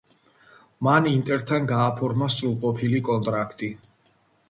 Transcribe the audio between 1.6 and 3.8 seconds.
გააფორმა სრულყოფილი კონტრაქტი.